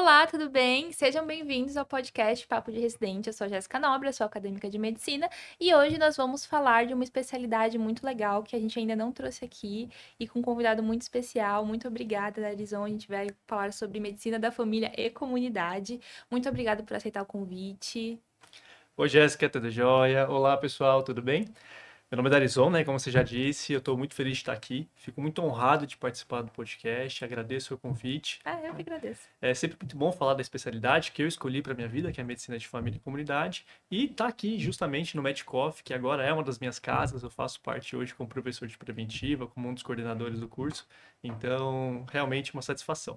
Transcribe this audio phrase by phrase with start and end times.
[0.00, 0.92] Olá, tudo bem?
[0.92, 3.26] Sejam bem-vindos ao podcast Papo de Residente.
[3.26, 5.28] Eu sou Jéssica Nobre, sou acadêmica de medicina
[5.60, 9.10] e hoje nós vamos falar de uma especialidade muito legal que a gente ainda não
[9.10, 11.66] trouxe aqui e com um convidado muito especial.
[11.66, 12.84] Muito obrigada, Darizon.
[12.84, 16.00] A gente vai falar sobre medicina da família e comunidade.
[16.30, 18.20] Muito obrigada por aceitar o convite.
[18.96, 20.30] Oi, Jéssica, tudo jóia?
[20.30, 21.44] Olá, pessoal, tudo bem?
[22.10, 22.84] Meu nome é Darizon, né?
[22.84, 24.88] Como você já disse, eu estou muito feliz de estar aqui.
[24.94, 27.22] Fico muito honrado de participar do podcast.
[27.22, 28.40] Agradeço o convite.
[28.46, 29.28] Ah, eu que agradeço.
[29.42, 32.24] É sempre muito bom falar da especialidade que eu escolhi para minha vida, que é
[32.24, 36.24] a medicina de família e comunidade, e estar tá aqui justamente no Medcoff, que agora
[36.24, 37.22] é uma das minhas casas.
[37.22, 40.88] Eu faço parte hoje como professor de preventiva, como um dos coordenadores do curso.
[41.22, 43.16] Então, realmente uma satisfação.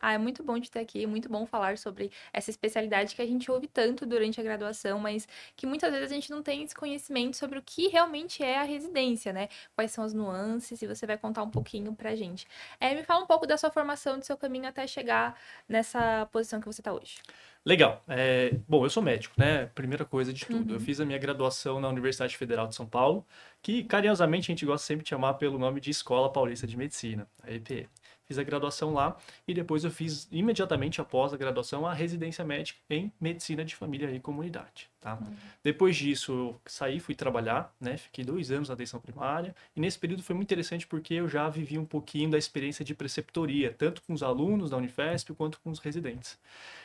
[0.00, 3.26] Ah, é muito bom de ter aqui, muito bom falar sobre essa especialidade que a
[3.26, 6.74] gente ouve tanto durante a graduação, mas que muitas vezes a gente não tem esse
[6.74, 9.48] conhecimento sobre o que realmente é a residência, né?
[9.74, 12.46] Quais são as nuances, e você vai contar um pouquinho pra gente.
[12.80, 16.58] É, me fala um pouco da sua formação, do seu caminho até chegar nessa posição
[16.60, 17.20] que você está hoje.
[17.64, 18.02] Legal.
[18.08, 19.66] É, bom, eu sou médico, né?
[19.66, 20.70] Primeira coisa de tudo.
[20.70, 20.76] Uhum.
[20.76, 23.24] Eu fiz a minha graduação na Universidade Federal de São Paulo,
[23.62, 27.26] que carinhosamente a gente gosta sempre de chamar pelo nome de Escola Paulista de Medicina,
[27.42, 27.88] a EPE
[28.26, 32.80] fiz a graduação lá e depois eu fiz imediatamente após a graduação a residência médica
[32.88, 35.14] em medicina de família e comunidade, tá?
[35.14, 35.34] Uhum.
[35.62, 37.96] Depois disso eu saí, fui trabalhar, né?
[37.96, 41.48] Fiquei dois anos na atenção primária e nesse período foi muito interessante porque eu já
[41.48, 45.70] vivi um pouquinho da experiência de preceptoria, tanto com os alunos da Unifesp quanto com
[45.70, 46.38] os residentes.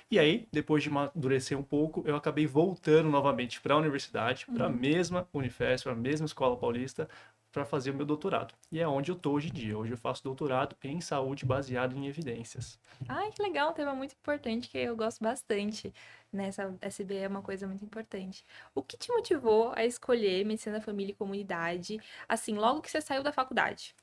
[0.10, 4.66] E aí, depois de amadurecer um pouco, eu acabei voltando novamente para a universidade, para
[4.66, 4.76] a uhum.
[4.76, 7.10] mesma Unifesp, para a mesma Escola Paulista,
[7.58, 8.54] para fazer o meu doutorado.
[8.72, 9.76] E é onde eu estou hoje em dia.
[9.76, 12.80] Hoje eu faço doutorado em saúde baseado em evidências.
[13.10, 15.92] Ai, que legal, um tema muito importante que eu gosto bastante.
[16.32, 16.78] Nessa né?
[16.82, 18.46] SB é uma coisa muito importante.
[18.76, 22.00] O que te motivou a escolher medicina, família e comunidade,
[22.30, 23.96] assim, logo que você saiu da faculdade?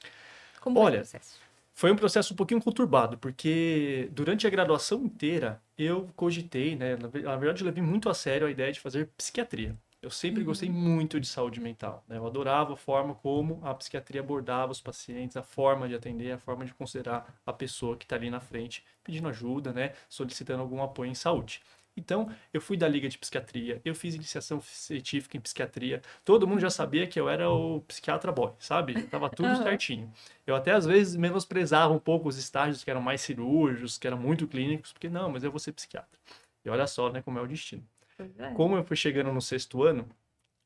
[0.60, 1.40] Como Olha, foi o processo?
[1.74, 6.96] Foi um processo um pouquinho conturbado, porque durante a graduação inteira eu cogitei, né?
[6.96, 9.76] Na verdade, eu levei muito a sério a ideia de fazer psiquiatria.
[10.04, 10.46] Eu sempre uhum.
[10.46, 12.04] gostei muito de saúde mental.
[12.06, 12.18] Né?
[12.18, 16.38] Eu adorava a forma como a psiquiatria abordava os pacientes, a forma de atender, a
[16.38, 19.94] forma de considerar a pessoa que está ali na frente pedindo ajuda, né?
[20.06, 21.62] solicitando algum apoio em saúde.
[21.96, 26.02] Então, eu fui da Liga de Psiquiatria, eu fiz iniciação científica em psiquiatria.
[26.22, 29.04] Todo mundo já sabia que eu era o psiquiatra boy, sabe?
[29.04, 30.12] Tava tudo certinho.
[30.46, 34.18] Eu até às vezes menosprezava um pouco os estágios que eram mais cirúrgicos, que eram
[34.18, 36.18] muito clínicos, porque não, mas eu vou ser psiquiatra.
[36.62, 37.86] E olha só, né, como é o destino.
[38.18, 38.50] É.
[38.54, 40.08] Como eu fui chegando no sexto ano,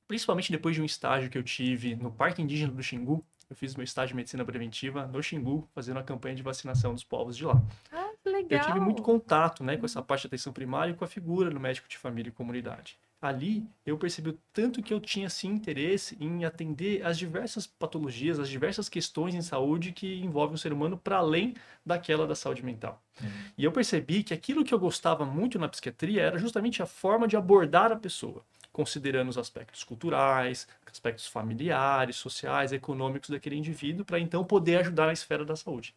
[0.06, 3.74] principalmente depois de um estágio que eu tive no Parque Indígena do Xingu, eu fiz
[3.74, 7.46] meu estágio de medicina preventiva no Xingu, fazendo a campanha de vacinação dos povos de
[7.46, 7.62] lá.
[7.90, 8.60] Ah, que legal!
[8.60, 11.50] Eu tive muito contato né, com essa parte de atenção primária e com a figura
[11.50, 12.98] do médico de família e comunidade.
[13.20, 18.38] Ali eu percebi o tanto que eu tinha sim interesse em atender as diversas patologias,
[18.38, 22.64] as diversas questões em saúde que envolvem o ser humano para além daquela da saúde
[22.64, 23.02] mental.
[23.20, 23.28] Uhum.
[23.56, 27.26] E eu percebi que aquilo que eu gostava muito na psiquiatria era justamente a forma
[27.26, 28.44] de abordar a pessoa,
[28.78, 35.12] considerando os aspectos culturais, aspectos familiares, sociais, econômicos daquele indivíduo, para então poder ajudar na
[35.12, 35.96] esfera da saúde.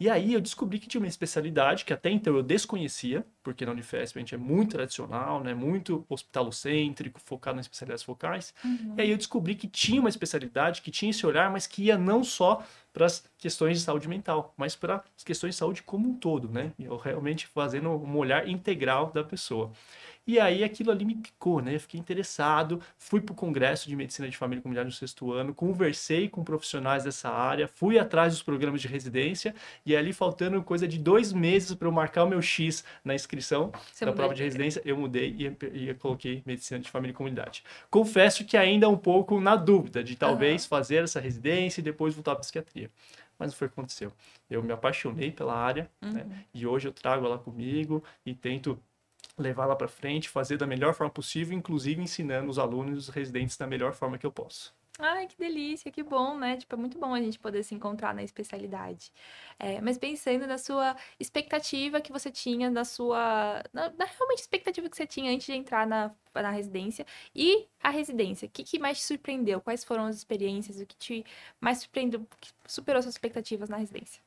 [0.00, 3.72] E aí eu descobri que tinha uma especialidade que até então eu desconhecia, porque na
[3.72, 8.54] Unifesp a gente é muito tradicional, né, muito hospitalocêntrico, focado nas especialidades focais.
[8.64, 8.94] Uhum.
[8.96, 11.98] E aí eu descobri que tinha uma especialidade que tinha esse olhar, mas que ia
[11.98, 16.08] não só para as questões de saúde mental, mas para as questões de saúde como
[16.08, 16.72] um todo, né?
[16.78, 19.70] Eu realmente fazendo um olhar integral da pessoa.
[20.26, 21.74] E aí aquilo ali me picou, né?
[21.74, 25.32] Eu fiquei interessado, fui para o Congresso de Medicina de Família e Comunidade no sexto
[25.32, 29.52] ano, conversei com profissionais dessa área, fui atrás dos programas de residência
[29.84, 33.72] e ali faltando coisa de dois meses para eu marcar o meu X na inscrição
[33.92, 37.64] Você da prova de residência, eu mudei e, e, coloquei Medicina de Família e Comunidade.
[37.90, 40.68] Confesso que ainda um pouco na dúvida de talvez uhum.
[40.68, 42.90] fazer essa residência e depois voltar para psiquiatria
[43.38, 44.12] mas não foi o que aconteceu.
[44.48, 46.08] Eu me apaixonei pela área né?
[46.08, 46.14] uhum.
[46.14, 46.44] né?
[46.54, 48.78] e hoje eu trago ela comigo e tento
[49.38, 53.08] levar lá para frente, fazer da melhor forma possível, inclusive ensinando os alunos e os
[53.08, 54.74] residentes da melhor forma que eu posso.
[54.98, 56.58] Ai, que delícia, que bom, né?
[56.58, 59.10] Tipo, é muito bom a gente poder se encontrar na especialidade.
[59.58, 63.62] É, mas pensando na sua expectativa que você tinha, na sua.
[63.72, 67.06] Na, na, realmente expectativa que você tinha antes de entrar na, na residência.
[67.34, 69.60] E a residência, o que, que mais te surpreendeu?
[69.62, 70.78] Quais foram as experiências?
[70.78, 71.24] O que te
[71.60, 74.22] mais surpreendeu, que superou suas expectativas na residência?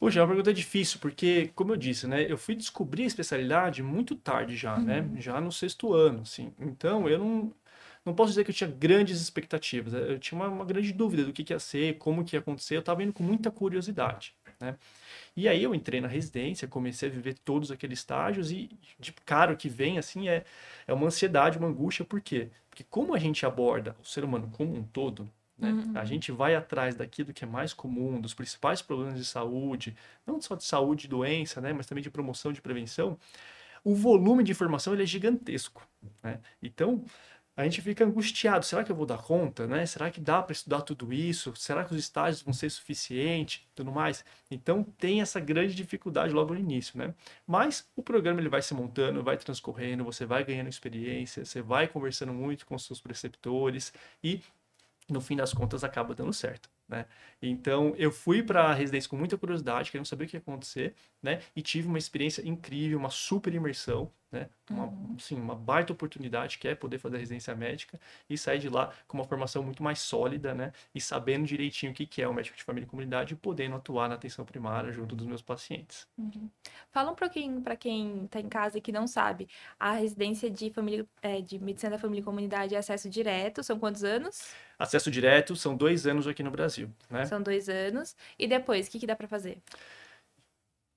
[0.00, 3.82] Poxa, é uma pergunta difícil, porque, como eu disse, né, eu fui descobrir a especialidade
[3.82, 5.08] muito tarde já, né, uhum.
[5.08, 6.54] né, já no sexto ano, assim.
[6.58, 7.54] Então, eu não,
[8.02, 11.34] não posso dizer que eu tinha grandes expectativas, eu tinha uma, uma grande dúvida do
[11.34, 14.78] que, que ia ser, como que ia acontecer, eu estava indo com muita curiosidade, né.
[15.36, 19.52] E aí eu entrei na residência, comecei a viver todos aqueles estágios e de cara
[19.52, 20.44] o que vem, assim, é,
[20.86, 22.48] é uma ansiedade, uma angústia, por quê?
[22.70, 25.30] Porque como a gente aborda o ser humano como um todo,
[25.60, 25.70] Né?
[25.70, 25.92] Uhum.
[25.94, 29.96] A gente vai atrás daquilo que é mais comum, dos principais problemas de saúde,
[30.26, 31.72] não só de saúde e doença, né?
[31.72, 33.18] mas também de promoção de prevenção.
[33.84, 35.86] O volume de informação ele é gigantesco.
[36.22, 36.40] Né?
[36.62, 37.04] Então,
[37.60, 38.64] a gente fica angustiado.
[38.64, 39.84] Será que eu vou dar conta, né?
[39.84, 41.54] Será que dá para estudar tudo isso?
[41.56, 44.24] Será que os estágios vão ser suficientes, tudo mais?
[44.50, 47.14] Então tem essa grande dificuldade logo no início, né?
[47.46, 51.86] Mas o programa ele vai se montando, vai transcorrendo, você vai ganhando experiência, você vai
[51.86, 53.92] conversando muito com os seus preceptores
[54.24, 54.40] e
[55.12, 56.70] no fim das contas acaba dando certo.
[56.88, 57.06] Né?
[57.40, 60.94] Então eu fui para a residência com muita curiosidade, querendo saber o que ia acontecer,
[61.22, 61.40] né?
[61.54, 64.48] E tive uma experiência incrível, uma super imersão, né?
[64.70, 65.14] Uma, uhum.
[65.18, 68.92] assim, uma baita oportunidade que é poder fazer a residência médica e sair de lá
[69.08, 70.72] com uma formação muito mais sólida, né?
[70.94, 73.76] E sabendo direitinho o que, que é o médico de família e comunidade e podendo
[73.76, 76.06] atuar na atenção primária junto dos meus pacientes.
[76.16, 76.48] Uhum.
[76.90, 79.48] Fala um pouquinho para quem está em casa e que não sabe,
[79.78, 83.78] a residência de família é, de medicina da família e comunidade é acesso direto, são
[83.78, 84.52] quantos anos?
[84.78, 87.26] Acesso direto são dois anos aqui no Brasil, né?
[87.26, 88.16] São dois anos.
[88.38, 89.58] E depois, o que, que dá para fazer?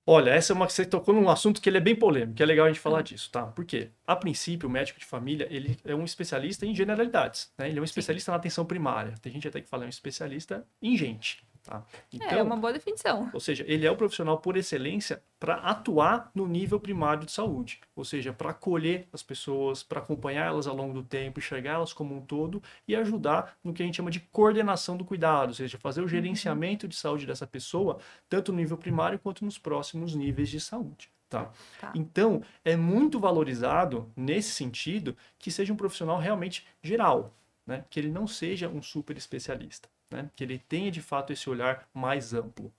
[0.05, 2.45] Olha, essa é uma que você tocou num assunto que ele é bem polêmico, é
[2.45, 3.03] legal a gente falar hum.
[3.03, 3.43] disso, tá?
[3.47, 3.89] Por quê?
[4.05, 7.69] A princípio, o médico de família, ele é um especialista em generalidades, né?
[7.69, 8.31] Ele é um especialista Sim.
[8.31, 9.13] na atenção primária.
[9.21, 11.41] Tem gente até que fala, é um especialista em gente.
[11.63, 11.81] Tá?
[12.11, 13.29] Então, é uma boa definição.
[13.33, 17.79] Ou seja, ele é o profissional por excelência para atuar no nível primário de saúde,
[17.95, 22.15] ou seja, para acolher as pessoas, para acompanhar elas ao longo do tempo, enxergá-las como
[22.15, 25.77] um todo e ajudar no que a gente chama de coordenação do cuidado, ou seja,
[25.77, 26.09] fazer o uhum.
[26.09, 31.09] gerenciamento de saúde dessa pessoa, tanto no nível primário quanto nos próximos níveis de saúde.
[31.29, 31.49] Tá.
[31.79, 31.93] tá.
[31.95, 37.33] Então, é muito valorizado nesse sentido que seja um profissional realmente geral,
[37.65, 37.85] né?
[37.89, 40.29] que ele não seja um super especialista né?
[40.35, 42.73] que ele tenha de fato esse olhar mais amplo.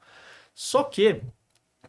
[0.54, 1.20] Só que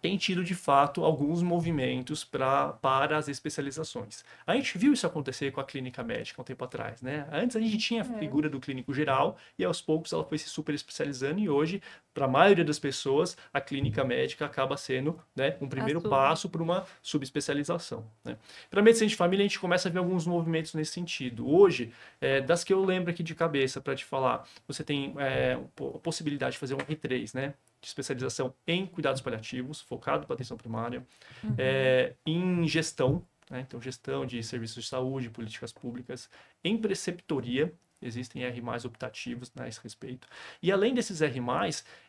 [0.01, 4.23] tem tido de fato alguns movimentos pra, para as especializações.
[4.45, 7.27] A gente viu isso acontecer com a clínica médica um tempo atrás, né?
[7.31, 8.19] Antes a gente tinha a é.
[8.19, 11.81] figura do clínico geral e aos poucos ela foi se super especializando e hoje,
[12.13, 16.61] para a maioria das pessoas, a clínica médica acaba sendo né, um primeiro passo para
[16.61, 18.05] uma subespecialização.
[18.23, 18.37] Né?
[18.69, 21.49] Para a medicina de família a gente começa a ver alguns movimentos nesse sentido.
[21.49, 25.53] Hoje, é, das que eu lembro aqui de cabeça para te falar, você tem é,
[25.53, 27.53] a possibilidade de fazer um R3, né?
[27.85, 31.05] De especialização em cuidados paliativos, focado para atenção primária,
[31.43, 31.55] uhum.
[31.55, 33.63] é, em gestão, né?
[33.65, 36.27] então gestão de serviços de saúde, políticas públicas,
[36.63, 37.71] em preceptoria,
[38.01, 40.27] existem R mais optativos né, a esse respeito.
[40.61, 41.39] E além desses R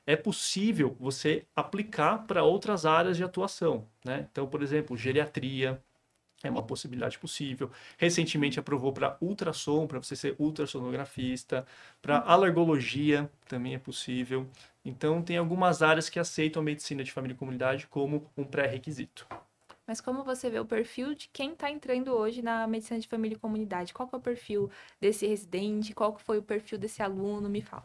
[0.07, 3.87] é possível você aplicar para outras áreas de atuação.
[4.05, 4.27] Né?
[4.31, 5.81] Então, por exemplo, geriatria,
[6.43, 7.71] é uma possibilidade possível.
[7.97, 11.67] Recentemente aprovou para ultrassom, para você ser ultrassonografista,
[12.03, 14.49] para alergologia também é possível.
[14.89, 19.27] Então, tem algumas áreas que aceitam a medicina de família e comunidade como um pré-requisito.
[19.85, 23.37] Mas como você vê o perfil de quem está entrando hoje na medicina de família
[23.37, 23.93] e comunidade?
[23.93, 25.93] Qual é o perfil desse residente?
[25.93, 27.49] Qual foi o perfil desse aluno?
[27.49, 27.85] Me fala.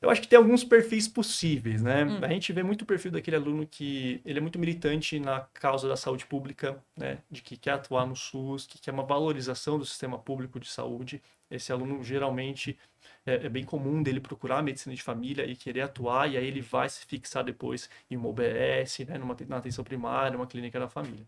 [0.00, 2.04] Eu acho que tem alguns perfis possíveis, né?
[2.04, 2.18] Hum.
[2.22, 5.88] A gente vê muito o perfil daquele aluno que ele é muito militante na causa
[5.88, 7.18] da saúde pública, né?
[7.30, 11.22] De que quer atuar no SUS, que quer uma valorização do sistema público de saúde.
[11.50, 12.78] Esse aluno geralmente
[13.24, 16.60] é, é bem comum dele procurar medicina de família e querer atuar, e aí ele
[16.60, 19.18] vai se fixar depois em uma OBS, né?
[19.18, 21.26] Numa, na atenção primária, uma clínica da família.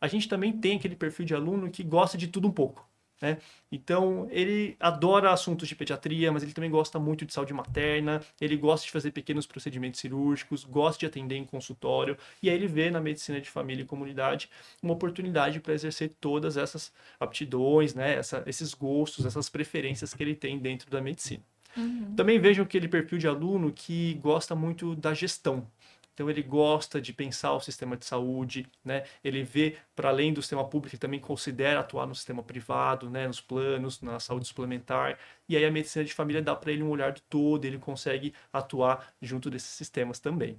[0.00, 2.88] A gente também tem aquele perfil de aluno que gosta de tudo um pouco.
[3.22, 3.38] Né?
[3.70, 8.56] Então, ele adora assuntos de pediatria, mas ele também gosta muito de saúde materna, ele
[8.56, 12.90] gosta de fazer pequenos procedimentos cirúrgicos, gosta de atender em consultório, e aí ele vê
[12.90, 14.50] na medicina de família e comunidade
[14.82, 18.16] uma oportunidade para exercer todas essas aptidões, né?
[18.16, 21.44] Essa, esses gostos, essas preferências que ele tem dentro da medicina.
[21.76, 22.14] Uhum.
[22.16, 25.66] Também vejo aquele perfil de aluno que gosta muito da gestão,
[26.14, 29.04] então ele gosta de pensar o sistema de saúde, né?
[29.22, 33.26] Ele vê para além do sistema público, ele também considera atuar no sistema privado, né?
[33.26, 35.18] Nos planos, na saúde suplementar.
[35.48, 39.14] E aí a medicina de família dá para ele um olhar todo, ele consegue atuar
[39.20, 40.58] junto desses sistemas também.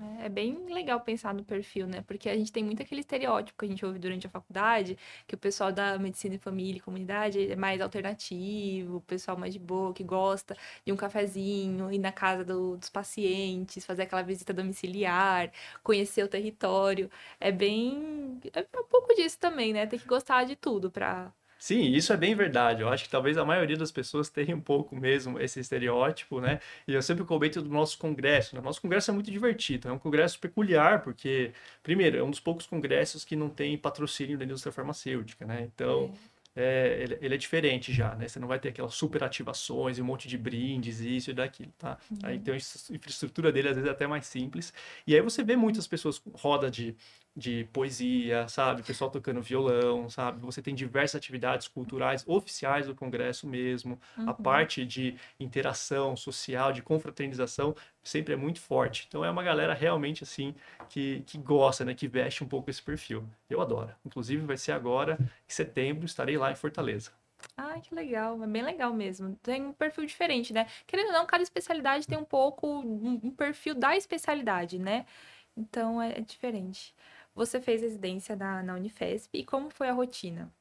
[0.00, 2.02] É, é bem legal pensar no perfil, né?
[2.02, 5.34] Porque a gente tem muito aquele estereótipo que a gente ouve durante a faculdade, que
[5.34, 9.58] o pessoal da medicina e família e comunidade é mais alternativo, o pessoal mais de
[9.58, 14.52] boa, que gosta de um cafezinho, ir na casa do, dos pacientes, fazer aquela visita
[14.52, 15.50] domiciliar,
[15.82, 17.10] conhecer o território.
[17.40, 18.40] É bem.
[18.54, 19.86] É um pouco disso também, né?
[19.86, 22.82] Tem que gostar de tudo para Sim, isso é bem verdade.
[22.82, 26.60] Eu acho que talvez a maioria das pessoas tenha um pouco mesmo esse estereótipo, né?
[26.86, 28.54] E eu sempre comento do nosso congresso.
[28.54, 28.62] Né?
[28.62, 32.66] Nosso congresso é muito divertido, é um congresso peculiar, porque, primeiro, é um dos poucos
[32.66, 35.62] congressos que não tem patrocínio da indústria farmacêutica, né?
[35.62, 36.12] Então.
[36.34, 38.26] É é, ele, ele, é diferente já, né?
[38.26, 41.72] Você não vai ter aquelas super ativações e um monte de brindes, isso e daquilo,
[41.78, 41.96] tá?
[42.10, 42.18] Uhum.
[42.24, 44.72] Aí, então, a infraestrutura dele às vezes é até mais simples.
[45.06, 46.96] E aí você vê muitas pessoas com roda de
[47.38, 48.80] de poesia, sabe?
[48.80, 50.40] O pessoal tocando violão, sabe?
[50.40, 53.98] Você tem diversas atividades culturais oficiais do Congresso mesmo.
[54.16, 54.28] Uhum.
[54.28, 59.06] A parte de interação social, de confraternização, sempre é muito forte.
[59.06, 60.52] Então é uma galera realmente assim
[60.88, 61.94] que, que gosta, né?
[61.94, 63.24] Que veste um pouco esse perfil.
[63.48, 63.94] Eu adoro.
[64.04, 67.12] Inclusive vai ser agora, em setembro, estarei lá em Fortaleza.
[67.56, 69.36] Ah, que legal, é bem legal mesmo.
[69.36, 70.66] Tem um perfil diferente, né?
[70.88, 75.06] Querendo ou não, cada especialidade tem um pouco um perfil da especialidade, né?
[75.58, 76.94] Então é, é diferente.
[77.38, 80.52] Você fez residência na, na Unifesp e como foi a rotina?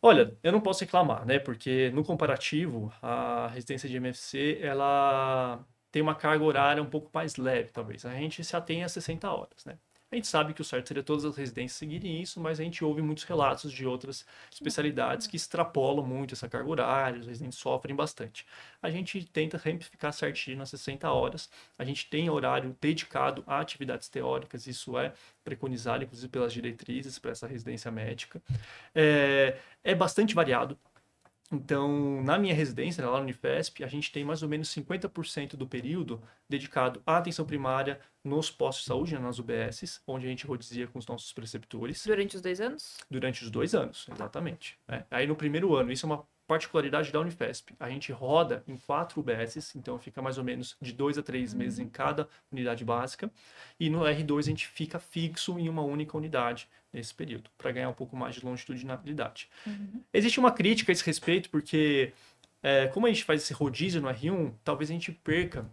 [0.00, 1.40] Olha, eu não posso reclamar, né?
[1.40, 7.36] Porque no comparativo, a residência de MFC, ela tem uma carga horária um pouco mais
[7.36, 8.04] leve, talvez.
[8.06, 9.76] A gente se atém a 60 horas, né?
[10.10, 12.82] A gente sabe que o certo seria todas as residências seguirem isso, mas a gente
[12.82, 17.94] ouve muitos relatos de outras especialidades que extrapolam muito essa carga horária, os residentes sofrem
[17.94, 18.46] bastante.
[18.80, 21.50] A gente tenta sempre ficar certinho nas 60 horas.
[21.78, 25.12] A gente tem horário dedicado a atividades teóricas, isso é
[25.44, 28.40] preconizado, inclusive, pelas diretrizes para essa residência médica.
[28.94, 30.78] É, é bastante variado.
[31.50, 35.66] Então, na minha residência, lá no Unifesp, a gente tem mais ou menos 50% do
[35.66, 40.46] período dedicado à atenção primária nos postos de saúde, né, nas UBSs, onde a gente
[40.46, 42.04] rodizia com os nossos preceptores.
[42.04, 42.98] Durante os dois anos?
[43.10, 44.78] Durante os dois anos, exatamente.
[44.86, 45.04] É.
[45.10, 47.74] Aí no primeiro ano, isso é uma particularidade da Unifesp.
[47.78, 51.52] A gente roda em quatro UBSs, então fica mais ou menos de dois a três
[51.52, 51.58] uhum.
[51.58, 53.30] meses em cada unidade básica.
[53.78, 57.90] E no R2 a gente fica fixo em uma única unidade nesse período, para ganhar
[57.90, 59.50] um pouco mais de longitudinalidade.
[59.66, 60.02] Uhum.
[60.12, 62.14] Existe uma crítica a esse respeito, porque
[62.62, 65.70] é, como a gente faz esse rodízio no R1, talvez a gente perca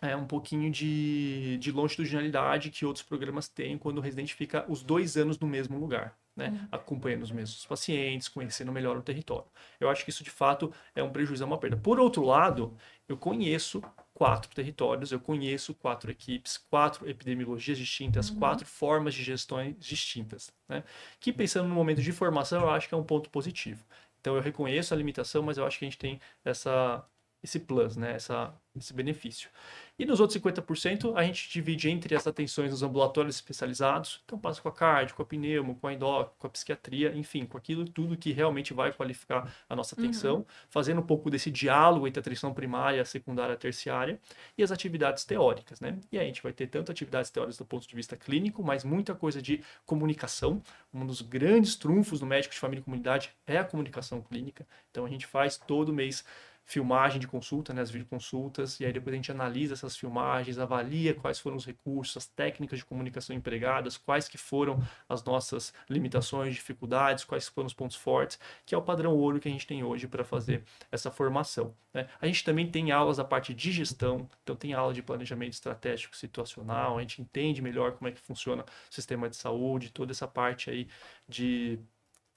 [0.00, 4.84] é, um pouquinho de, de longitudinalidade que outros programas têm quando o residente fica os
[4.84, 6.48] dois anos no mesmo lugar né?
[6.48, 6.68] Uhum.
[6.72, 9.46] Acompanhando os mesmos pacientes, conhecendo melhor o território.
[9.78, 11.76] Eu acho que isso de fato é um prejuízo, é uma perda.
[11.76, 12.76] Por outro lado,
[13.08, 18.38] eu conheço quatro territórios, eu conheço quatro equipes, quatro epidemiologias distintas, uhum.
[18.38, 20.84] quatro formas de gestões distintas, né?
[21.20, 23.84] Que pensando no momento de formação, eu acho que é um ponto positivo.
[24.20, 27.04] Então eu reconheço a limitação, mas eu acho que a gente tem essa
[27.44, 28.14] esse plus, né?
[28.14, 29.50] Essa, esse benefício.
[29.98, 34.60] E nos outros 50%, a gente divide entre as atenções nos ambulatórios especializados, então passa
[34.60, 37.84] com a cardio, com a pneumo, com a endó, com a psiquiatria, enfim, com aquilo
[37.84, 40.44] tudo que realmente vai qualificar a nossa atenção, uhum.
[40.70, 44.18] fazendo um pouco desse diálogo entre a atenção primária, secundária, terciária
[44.56, 45.98] e as atividades teóricas, né?
[46.10, 48.84] E aí a gente vai ter tanto atividades teóricas do ponto de vista clínico, mas
[48.84, 50.62] muita coisa de comunicação.
[50.92, 54.66] Um dos grandes trunfos do médico de família e comunidade é a comunicação clínica.
[54.90, 56.24] Então a gente faz todo mês
[56.64, 61.14] filmagem de consulta, né, as videoconsultas, e aí depois a gente analisa essas filmagens, avalia
[61.14, 66.54] quais foram os recursos, as técnicas de comunicação empregadas, quais que foram as nossas limitações,
[66.54, 69.84] dificuldades, quais foram os pontos fortes, que é o padrão ouro que a gente tem
[69.84, 71.74] hoje para fazer essa formação.
[71.92, 72.08] Né?
[72.20, 76.16] A gente também tem aulas da parte de gestão, então tem aula de planejamento estratégico
[76.16, 80.26] situacional, a gente entende melhor como é que funciona o sistema de saúde, toda essa
[80.26, 80.88] parte aí
[81.28, 81.78] de,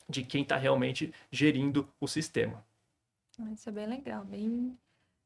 [0.10, 2.67] de quem está realmente gerindo o sistema.
[3.54, 4.78] Isso é bem legal, bem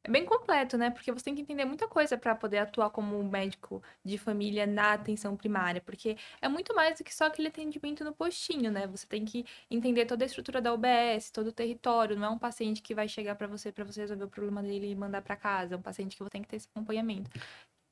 [0.04, 0.90] é bem completo, né?
[0.90, 4.94] Porque você tem que entender muita coisa para poder atuar como médico de família na
[4.94, 8.88] atenção primária, porque é muito mais do que só aquele atendimento no postinho, né?
[8.88, 12.40] Você tem que entender toda a estrutura da UBS, todo o território, não é um
[12.40, 15.36] paciente que vai chegar para você para você resolver o problema dele e mandar para
[15.36, 17.30] casa, é um paciente que você tem que ter esse acompanhamento.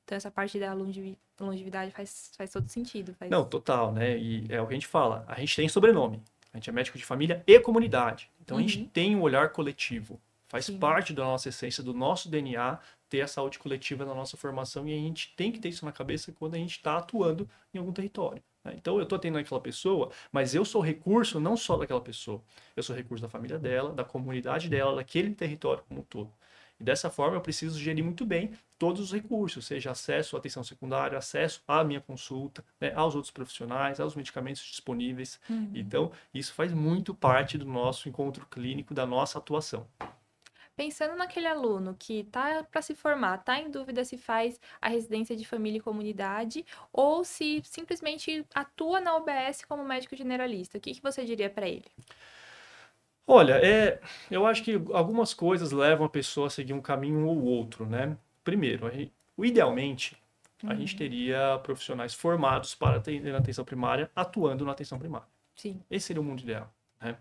[0.04, 0.74] Então essa parte da
[1.40, 3.14] longevidade faz, faz todo sentido.
[3.14, 3.30] Faz...
[3.30, 4.18] Não, total, né?
[4.18, 6.20] E é o que a gente fala, a gente tem sobrenome.
[6.54, 8.30] A gente é médico de família e comunidade.
[8.42, 8.64] Então uhum.
[8.64, 8.88] a gente uhum.
[8.88, 10.20] tem um olhar coletivo.
[10.48, 10.80] Faz Sim.
[10.80, 14.94] parte da nossa essência, do nosso DNA, ter a saúde coletiva na nossa formação e
[14.94, 17.92] a gente tem que ter isso na cabeça quando a gente está atuando em algum
[17.92, 18.42] território.
[18.64, 18.74] Né?
[18.76, 22.42] Então eu estou atendendo aquela pessoa, mas eu sou recurso não só daquela pessoa,
[22.76, 26.32] eu sou recurso da família dela, da comunidade dela, daquele território como um todo.
[26.80, 30.64] E dessa forma eu preciso gerir muito bem todos os recursos, seja acesso à atenção
[30.64, 35.40] secundária, acesso à minha consulta, né, aos outros profissionais, aos medicamentos disponíveis.
[35.50, 35.72] Uhum.
[35.76, 39.86] Então, isso faz muito parte do nosso encontro clínico, da nossa atuação.
[40.80, 45.36] Pensando naquele aluno que está para se formar, está em dúvida se faz a residência
[45.36, 50.94] de família e comunidade ou se simplesmente atua na UBS como médico generalista, o que,
[50.94, 51.84] que você diria para ele?
[53.32, 57.44] Olha, é, eu acho que algumas coisas levam a pessoa a seguir um caminho ou
[57.44, 58.18] outro, né?
[58.44, 58.90] Primeiro,
[59.38, 60.18] o idealmente,
[60.64, 60.98] a gente uhum.
[60.98, 65.28] teria profissionais formados para atender na atenção primária, atuando na atenção primária.
[65.56, 65.80] Sim.
[65.92, 67.18] Esse seria o mundo ideal, né?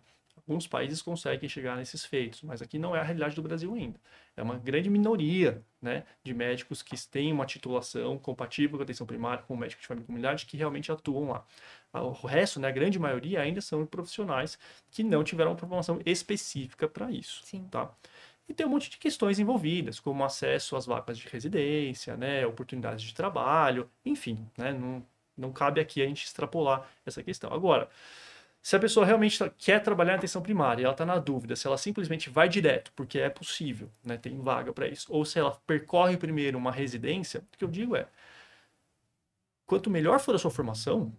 [0.47, 4.01] Alguns países conseguem chegar nesses feitos, mas aqui não é a realidade do Brasil ainda.
[4.37, 9.07] É uma grande minoria né, de médicos que têm uma titulação compatível com a atenção
[9.07, 11.47] primária, com o médico de família e comunidade, que realmente atuam lá.
[11.93, 14.59] O resto, né, a grande maioria, ainda são profissionais
[14.91, 17.43] que não tiveram uma formação específica para isso.
[17.45, 17.69] Sim.
[17.71, 17.91] Tá?
[18.49, 23.05] E tem um monte de questões envolvidas, como acesso às vagas de residência, né, oportunidades
[23.05, 25.05] de trabalho, enfim, né, não,
[25.37, 27.53] Não cabe aqui a gente extrapolar essa questão.
[27.53, 27.89] Agora,
[28.69, 31.57] se a pessoa realmente tá, quer trabalhar na atenção primária e ela está na dúvida
[31.57, 35.39] se ela simplesmente vai direto, porque é possível, né, tem vaga para isso, ou se
[35.39, 38.07] ela percorre primeiro uma residência, o que eu digo é:
[39.65, 41.11] quanto melhor for a sua formação,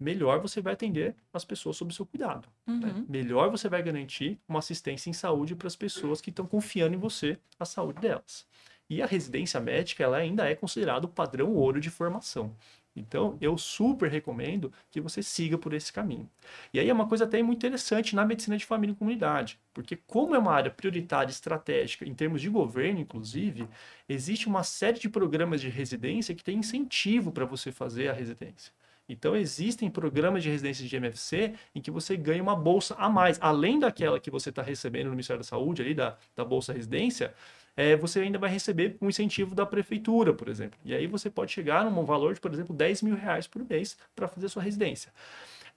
[0.00, 2.48] melhor você vai atender as pessoas sob seu cuidado.
[2.66, 2.72] Né?
[2.72, 2.80] Uhum.
[2.80, 3.04] Né?
[3.06, 6.98] Melhor você vai garantir uma assistência em saúde para as pessoas que estão confiando em
[6.98, 8.46] você, a saúde delas.
[8.88, 12.56] E a residência médica ela ainda é considerada o padrão ouro de formação.
[12.96, 16.28] Então, eu super recomendo que você siga por esse caminho.
[16.72, 19.96] E aí é uma coisa até muito interessante na medicina de família e comunidade, porque
[20.06, 23.68] como é uma área prioritária estratégica em termos de governo, inclusive,
[24.08, 28.72] existe uma série de programas de residência que tem incentivo para você fazer a residência.
[29.08, 33.38] Então, existem programas de residência de MFC em que você ganha uma bolsa a mais,
[33.40, 37.32] além daquela que você está recebendo no Ministério da Saúde, ali da, da Bolsa Residência,
[37.76, 40.78] é, você ainda vai receber um incentivo da prefeitura, por exemplo.
[40.84, 43.96] E aí você pode chegar num valor de, por exemplo, 10 mil reais por mês
[44.14, 45.12] para fazer sua residência.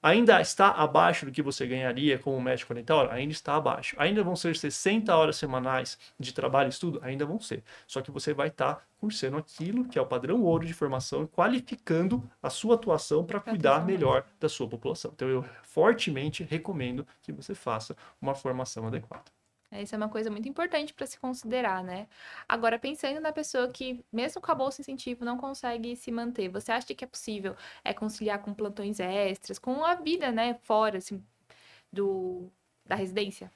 [0.01, 3.11] Ainda está abaixo do que você ganharia como médico orientador?
[3.11, 3.97] Ainda está abaixo.
[3.99, 7.01] Ainda vão ser 60 horas semanais de trabalho e estudo?
[7.03, 7.61] Ainda vão ser.
[7.85, 11.23] Só que você vai estar tá cursando aquilo que é o padrão ouro de formação
[11.23, 15.11] e qualificando a sua atuação para cuidar melhor da sua população.
[15.13, 19.38] Então eu fortemente recomendo que você faça uma formação adequada.
[19.71, 22.07] Isso é uma coisa muito importante para se considerar, né?
[22.47, 26.71] Agora, pensando na pessoa que, mesmo com a bolsa incentivo, não consegue se manter, você
[26.71, 31.23] acha que é possível é conciliar com plantões extras, com a vida, né, fora assim,
[31.91, 32.51] do,
[32.85, 33.51] da residência?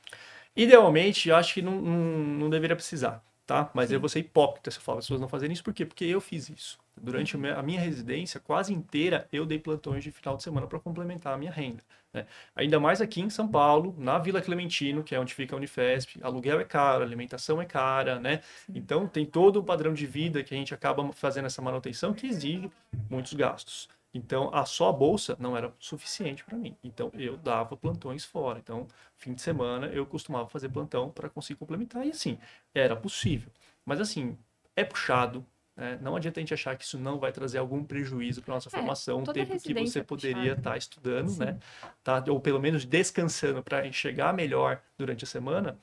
[0.55, 3.69] Idealmente, eu acho que não, não, não deveria precisar, tá?
[3.73, 3.95] Mas Sim.
[3.95, 5.85] eu vou ser hipócrita se eu falo, as pessoas não fazerem isso, por quê?
[5.85, 6.77] Porque eu fiz isso.
[6.95, 11.33] Durante a minha residência, quase inteira, eu dei plantões de final de semana para complementar
[11.33, 11.83] a minha renda.
[12.13, 12.27] Né?
[12.55, 16.19] Ainda mais aqui em São Paulo, na Vila Clementino, que é onde fica a Unifesp,
[16.21, 18.41] aluguel é caro, alimentação é cara, né?
[18.73, 22.27] Então tem todo o padrão de vida que a gente acaba fazendo essa manutenção que
[22.27, 22.69] exige
[23.09, 23.89] muitos gastos.
[24.13, 26.77] Então a só a bolsa não era suficiente para mim.
[26.83, 28.59] Então eu dava plantões fora.
[28.59, 32.37] Então fim de semana eu costumava fazer plantão para conseguir complementar e assim
[32.73, 33.51] era possível.
[33.85, 34.37] Mas assim
[34.75, 35.97] é puxado, né?
[36.01, 38.71] Não adianta a gente achar que isso não vai trazer algum prejuízo para nossa é,
[38.71, 41.39] formação, um tempo que você é poderia estar tá estudando, Sim.
[41.39, 41.59] né?
[42.03, 45.77] Tá, ou pelo menos descansando para enxergar melhor durante a semana,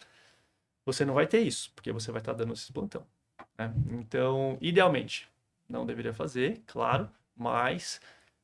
[0.85, 3.05] você não vai ter isso, porque você vai estar tá dando esse plantão.
[3.59, 3.73] Né?
[3.91, 5.29] Então, idealmente,
[5.69, 8.01] não deveria fazer, claro, mas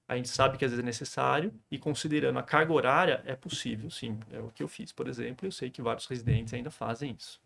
[0.09, 3.91] a gente sabe que às vezes é necessário e considerando a carga horária, é possível,
[3.91, 4.19] sim.
[4.31, 7.41] É o que eu fiz, por exemplo, eu sei que vários residentes ainda fazem isso.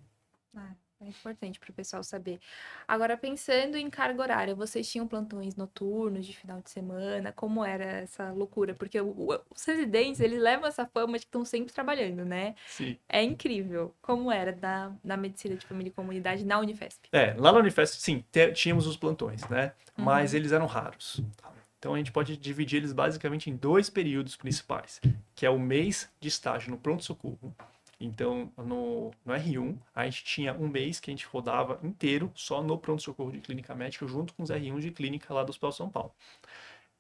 [0.55, 0.75] Ah.
[1.03, 2.39] É importante para o pessoal saber.
[2.87, 7.33] Agora, pensando em carga horária, vocês tinham plantões noturnos de final de semana?
[7.33, 8.75] Como era essa loucura?
[8.75, 12.55] Porque os residentes, eles levam essa fama de que estão sempre trabalhando, né?
[12.67, 12.99] Sim.
[13.09, 13.95] É incrível.
[14.03, 17.09] Como era na, na medicina de família e comunidade na Unifesp?
[17.13, 19.73] É, lá na Unifesp, sim, tínhamos os plantões, né?
[19.97, 20.05] Uhum.
[20.05, 21.23] Mas eles eram raros.
[21.81, 25.01] Então a gente pode dividir eles basicamente em dois períodos principais,
[25.35, 27.53] que é o mês de estágio no pronto-socorro
[28.01, 32.63] então, no, no R1, a gente tinha um mês que a gente rodava inteiro só
[32.63, 35.91] no pronto-socorro de clínica médica, junto com os R1 de clínica lá do Hospital São
[35.91, 36.11] Paulo.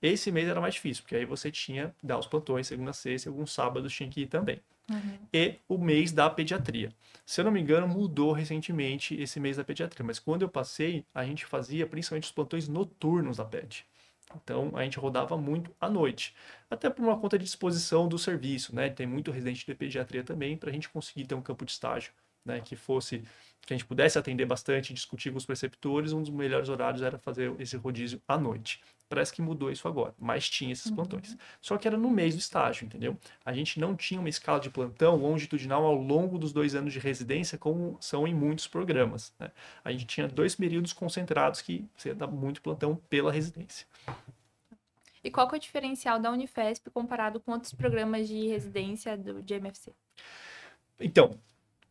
[0.03, 3.31] Esse mês era mais difícil, porque aí você tinha dar os plantões, segunda, sexta, e
[3.31, 4.61] alguns sábados tinha que ir também.
[4.90, 5.19] Uhum.
[5.33, 6.93] E o mês da pediatria.
[7.25, 11.05] Se eu não me engano, mudou recentemente esse mês da pediatria, mas quando eu passei,
[11.14, 13.87] a gente fazia principalmente os plantões noturnos da PED.
[14.35, 16.35] Então a gente rodava muito à noite,
[16.71, 18.90] até por uma conta de disposição do serviço, né?
[18.90, 22.12] Tem muito residente de pediatria também para a gente conseguir ter um campo de estágio,
[22.45, 22.61] né?
[22.61, 23.25] Que fosse
[23.66, 26.12] que a gente pudesse atender bastante, discutir com os preceptores.
[26.12, 28.81] Um dos melhores horários era fazer esse rodízio à noite.
[29.09, 30.94] Parece que mudou isso agora, mas tinha esses uhum.
[30.94, 31.37] plantões.
[31.61, 33.18] Só que era no mês do estágio, entendeu?
[33.44, 37.01] A gente não tinha uma escala de plantão longitudinal ao longo dos dois anos de
[37.01, 39.33] residência, como são em muitos programas.
[39.38, 39.51] Né?
[39.85, 43.85] A gente tinha dois períodos concentrados que você dá muito plantão pela residência.
[45.25, 49.42] E qual que é o diferencial da Unifesp comparado com outros programas de residência do,
[49.42, 49.92] de MFC?
[51.01, 51.37] Então,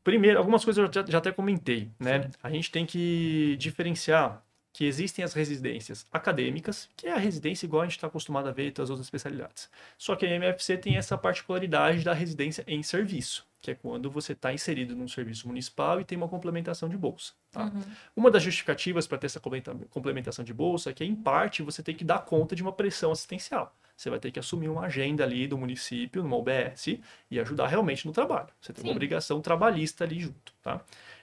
[0.09, 2.23] primeiro, algumas coisas eu já, já até comentei, né?
[2.23, 2.29] Sim.
[2.41, 4.43] A gente tem que diferenciar
[4.73, 8.51] que existem as residências acadêmicas, que é a residência igual a gente está acostumado a
[8.51, 9.69] ver em todas as outras especialidades.
[9.97, 14.33] Só que a MFC tem essa particularidade da residência em serviço, que é quando você
[14.33, 17.33] está inserido num serviço municipal e tem uma complementação de bolsa.
[17.51, 17.65] Tá?
[17.65, 17.83] Uhum.
[18.15, 19.41] Uma das justificativas para ter essa
[19.89, 23.11] complementação de bolsa é que, em parte, você tem que dar conta de uma pressão
[23.11, 23.75] assistencial.
[23.99, 26.97] Você vai ter que assumir uma agenda ali do município, numa OBS,
[27.29, 28.47] e ajudar realmente no trabalho.
[28.61, 28.87] Você tem Sim.
[28.87, 30.53] uma obrigação trabalhista ali junto.
[30.63, 30.79] Tá?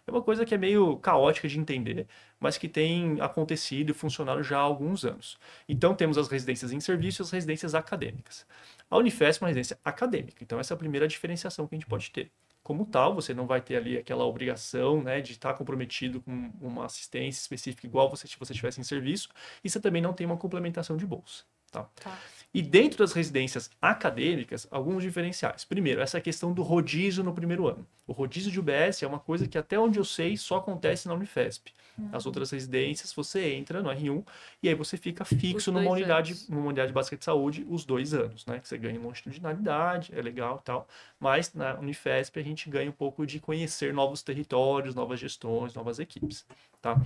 [0.07, 2.07] É uma coisa que é meio caótica de entender,
[2.39, 5.39] mas que tem acontecido e funcionado já há alguns anos.
[5.67, 8.47] Então temos as residências em serviço e as residências acadêmicas.
[8.91, 11.89] A Unifesp é uma residência acadêmica, então essa é a primeira diferenciação que a gente
[11.89, 12.31] pode ter.
[12.63, 16.85] Como tal, você não vai ter ali aquela obrigação né, de estar comprometido com uma
[16.85, 19.31] assistência específica igual você, se você estivesse em serviço,
[19.65, 21.45] e você também não tem uma complementação de bolsa.
[21.71, 21.89] Tá?
[22.03, 22.19] Tá.
[22.57, 25.63] E dentro das residências acadêmicas, alguns diferenciais.
[25.63, 27.87] Primeiro, essa questão do rodízio no primeiro ano.
[28.07, 31.13] O rodízio de UBS é uma coisa que, até onde eu sei, só acontece na
[31.13, 31.71] Unifesp.
[32.11, 32.31] As Uhum.
[32.31, 34.25] outras residências, você entra no R1
[34.63, 36.49] e aí você fica fixo numa unidade, anos.
[36.49, 38.59] numa unidade básica de saúde os dois anos, né?
[38.59, 40.89] Que você ganha longitudinalidade, é legal e tal.
[41.21, 45.99] Mas na Unifesp a gente ganha um pouco de conhecer novos territórios, novas gestões, novas
[45.99, 46.47] equipes,
[46.81, 46.99] tá?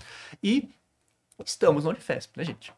[0.42, 0.68] E
[1.44, 2.72] estamos na Unifesp, né, gente?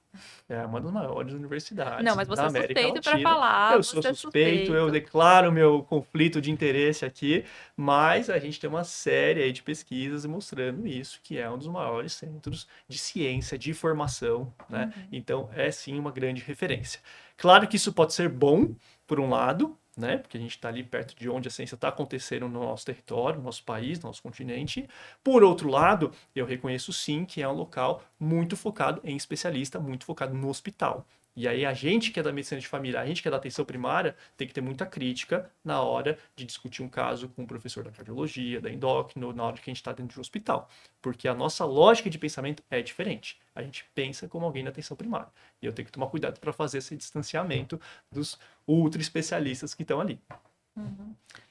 [0.49, 3.31] É uma das maiores universidades Não, mas você da é América suspeito pra Latina.
[3.31, 3.73] falar.
[3.75, 7.45] Eu sou é suspeito, eu declaro meu conflito de interesse aqui,
[7.77, 11.69] mas a gente tem uma série aí de pesquisas mostrando isso, que é um dos
[11.69, 14.93] maiores centros de ciência, de formação, né?
[14.95, 15.09] Uhum.
[15.13, 17.01] Então, é sim uma grande referência.
[17.37, 18.75] Claro que isso pode ser bom,
[19.07, 20.19] por um lado, né?
[20.19, 23.39] Porque a gente está ali perto de onde a ciência está acontecendo no nosso território,
[23.39, 24.87] no nosso país, no nosso continente.
[25.25, 30.05] Por outro lado, eu reconheço sim que é um local muito focado em especialista, muito
[30.05, 31.07] focado no hospital.
[31.35, 33.39] E aí a gente que é da medicina de família, a gente que é da
[33.39, 37.47] atenção primária, tem que ter muita crítica na hora de discutir um caso com o
[37.47, 40.69] professor da cardiologia, da endócrino, na hora que a gente está dentro de um hospital.
[41.01, 43.41] Porque a nossa lógica de pensamento é diferente.
[43.55, 45.29] A gente pensa como alguém da atenção primária.
[45.61, 50.01] E eu tenho que tomar cuidado para fazer esse distanciamento dos ultra especialistas que estão
[50.01, 50.21] ali.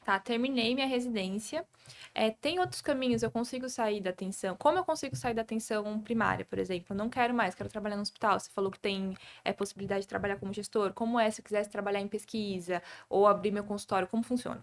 [0.04, 1.66] Tá, terminei minha residência.
[2.14, 4.56] É, tem outros caminhos, eu consigo sair da atenção.
[4.58, 6.88] Como eu consigo sair da atenção primária, por exemplo?
[6.90, 8.40] Eu não quero mais, quero trabalhar no hospital.
[8.40, 10.94] Você falou que tem é, possibilidade de trabalhar como gestor.
[10.94, 14.08] Como é se eu quisesse trabalhar em pesquisa ou abrir meu consultório?
[14.08, 14.62] Como funciona?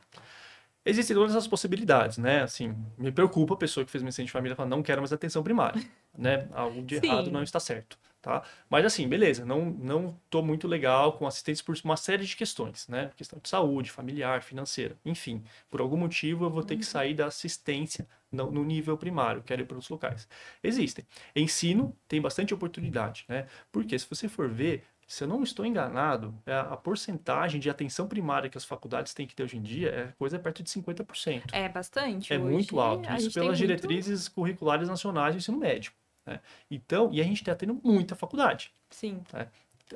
[0.84, 2.42] Existem todas as possibilidades, né?
[2.42, 5.42] Assim, me preocupa a pessoa que fez medicina de família falar, não quero mais atenção
[5.42, 5.82] primária,
[6.16, 6.48] né?
[6.52, 8.42] Algo de errado não está certo, tá?
[8.68, 12.86] Mas assim, beleza, não não tô muito legal com assistentes por uma série de questões,
[12.88, 13.10] né?
[13.16, 15.42] Questão de saúde, familiar, financeira, enfim.
[15.70, 19.62] Por algum motivo eu vou ter que sair da assistência no, no nível primário, quero
[19.62, 20.28] ir para outros locais.
[20.62, 21.06] Existem.
[21.34, 23.46] Ensino tem bastante oportunidade, né?
[23.72, 28.06] Porque se você for ver, se eu não estou enganado, é a porcentagem de atenção
[28.06, 31.44] primária que as faculdades têm que ter hoje em dia é coisa perto de 50%.
[31.52, 32.30] É bastante.
[32.32, 33.10] É Hoje, muito alto.
[33.14, 35.92] Isso pelas muito- diretrizes curriculares nacionais do ensino médio.
[36.28, 36.40] Né?
[36.70, 38.70] Então, e a gente está tendo muita faculdade.
[38.90, 39.22] Sim.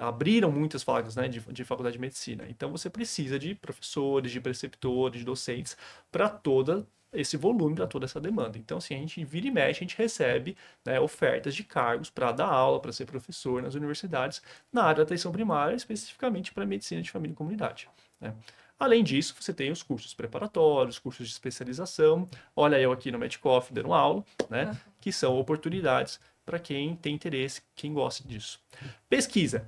[0.00, 2.46] Abriram muitas vagas né, de, de faculdade de medicina.
[2.48, 5.76] Então, você precisa de professores, de preceptores, de docentes
[6.10, 8.56] para todo esse volume, para toda essa demanda.
[8.56, 12.32] Então, assim, a gente vira e mexe, a gente recebe né, ofertas de cargos para
[12.32, 14.40] dar aula, para ser professor nas universidades,
[14.72, 17.86] na área da atenção primária, especificamente para medicina de família e comunidade.
[18.18, 18.34] né?
[18.78, 22.26] Além disso, você tem os cursos preparatórios, cursos de especialização.
[22.56, 24.62] Olha eu aqui no Medcoff dando aula, né?
[24.64, 24.78] Aham.
[25.00, 28.60] Que são oportunidades para quem tem interesse, quem gosta disso.
[29.08, 29.64] Pesquisa.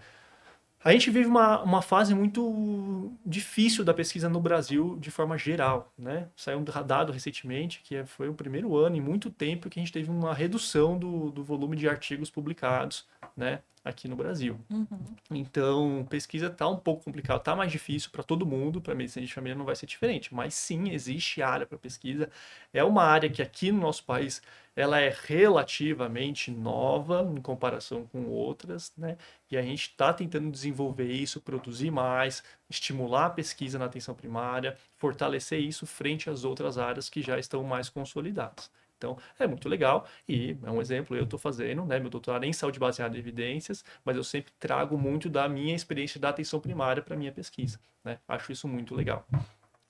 [0.82, 5.90] A gente vive uma, uma fase muito difícil da pesquisa no Brasil de forma geral,
[5.96, 6.28] né?
[6.36, 9.82] Saiu um dado recentemente que é- foi o primeiro ano em muito tempo que a
[9.82, 13.60] gente teve uma redução do, do volume de artigos publicados, né?
[13.84, 14.58] Aqui no Brasil.
[14.70, 14.86] Uhum.
[15.30, 19.34] Então, pesquisa tá um pouco complicado, tá mais difícil para todo mundo, para medicina de
[19.34, 22.30] família não vai ser diferente, mas sim, existe área para pesquisa.
[22.72, 24.40] É uma área que aqui no nosso país
[24.74, 29.16] ela é relativamente nova em comparação com outras, né?
[29.50, 34.76] E a gente está tentando desenvolver isso, produzir mais, estimular a pesquisa na atenção primária,
[34.96, 38.70] fortalecer isso frente às outras áreas que já estão mais consolidadas.
[39.04, 42.52] Então, é muito legal e é um exemplo, eu estou fazendo, né, meu doutorado em
[42.54, 47.02] saúde baseada em evidências, mas eu sempre trago muito da minha experiência da atenção primária
[47.02, 48.18] para minha pesquisa, né?
[48.26, 49.26] Acho isso muito legal.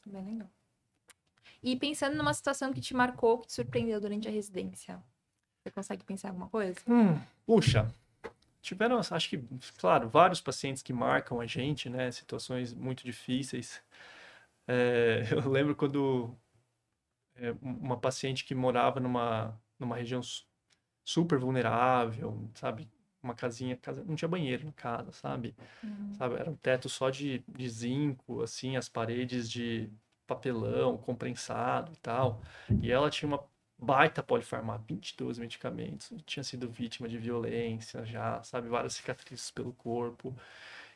[0.04, 0.50] Bem legal.
[1.62, 5.00] E pensando numa situação que te marcou, que te surpreendeu durante a residência.
[5.62, 6.78] Você consegue pensar alguma coisa?
[6.86, 7.88] Hum, puxa,
[8.60, 9.42] tiveram, acho que,
[9.78, 12.10] claro, vários pacientes que marcam a gente, né?
[12.10, 13.80] Situações muito difíceis.
[14.66, 16.43] É, eu lembro quando é,
[17.62, 20.44] uma paciente que morava numa, numa região su-
[21.04, 22.90] super vulnerável, sabe?
[23.22, 25.56] Uma casinha, casa, não tinha banheiro na casa, sabe?
[26.12, 26.36] Sabe?
[26.36, 29.90] Era um teto só de, de zinco, assim, as paredes de
[30.26, 32.42] papelão comprensado e tal.
[32.80, 33.44] E ela tinha uma
[33.78, 38.68] baita polifarmácia, 22 medicamentos, tinha sido vítima de violência já, sabe?
[38.68, 40.34] Várias cicatrizes pelo corpo.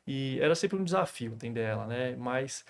[0.07, 2.17] E era sempre um desafio atender ela, né?
[2.17, 2.65] Mas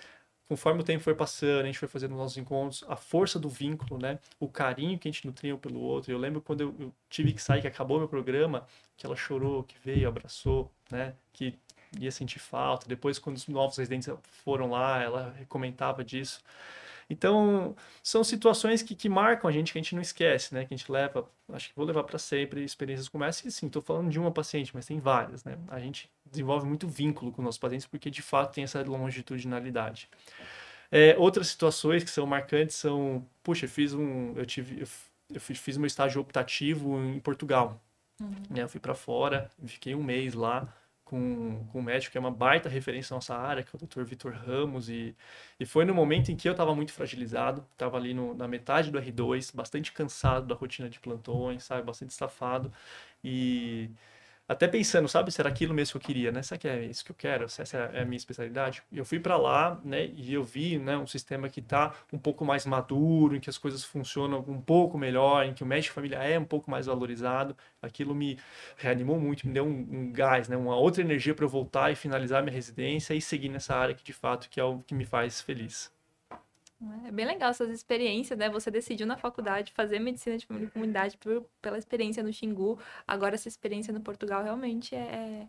[0.49, 4.01] conforme o tempo foi passando, a gente foi fazendo nossos encontros, a força do vínculo,
[4.01, 4.17] né?
[4.39, 6.11] O carinho que a gente nutria um pelo outro.
[6.11, 8.65] Eu lembro quando eu, eu tive que sair, que acabou meu programa,
[8.97, 11.13] que ela chorou, que veio, abraçou, né?
[11.31, 11.55] Que
[11.99, 12.87] ia sentir falta.
[12.87, 14.09] Depois, quando os novos residentes
[14.43, 16.41] foram lá, ela comentava disso.
[17.09, 20.63] Então, são situações que, que marcam a gente, que a gente não esquece, né?
[20.65, 23.47] Que a gente leva, acho que vou levar para sempre experiências como essa.
[23.47, 25.57] E sim, estou falando de uma paciente, mas tem várias, né?
[25.69, 30.07] A gente desenvolve muito vínculo com nossos pacientes porque, de fato, tem essa longitudinalidade.
[30.91, 34.81] É, outras situações que são marcantes são, puxa, eu fiz um, eu tive,
[35.31, 37.81] eu, fiz, meu estágio optativo em Portugal.
[38.49, 38.63] né?
[38.63, 40.71] Eu fui para fora, fiquei um mês lá
[41.09, 43.87] com, com um médico que é uma baita referência na nossa área, que é o
[43.87, 44.03] Dr.
[44.03, 45.15] Vitor Ramos, e,
[45.59, 48.91] e foi no momento em que eu estava muito fragilizado, estava ali no, na metade
[48.91, 52.71] do R2, bastante cansado da rotina de plantões, sabe, bastante estafado,
[53.23, 53.89] e
[54.49, 56.41] até pensando, sabe, será aquilo mesmo que eu queria, né?
[56.41, 57.47] Será que é isso que eu quero?
[57.47, 58.81] Se essa é a minha especialidade?
[58.91, 62.43] Eu fui para lá, né, e eu vi, né, um sistema que está um pouco
[62.43, 66.17] mais maduro, em que as coisas funcionam um pouco melhor, em que o médico família
[66.17, 67.55] é um pouco mais valorizado.
[67.79, 68.39] Aquilo me
[68.75, 71.95] reanimou muito, me deu um, um gás, né, uma outra energia para eu voltar e
[71.95, 75.05] finalizar minha residência e seguir nessa área que de fato que é o que me
[75.05, 75.98] faz feliz.
[77.05, 78.49] É bem legal essas experiências, né?
[78.49, 82.79] Você decidiu na faculdade fazer medicina de família e comunidade por, pela experiência no Xingu.
[83.05, 85.45] Agora, essa experiência no Portugal realmente é,